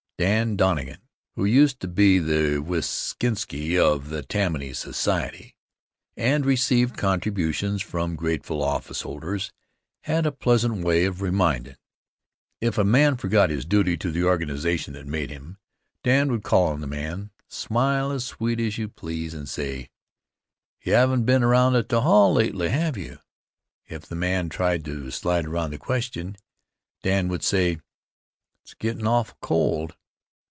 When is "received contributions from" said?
6.45-8.15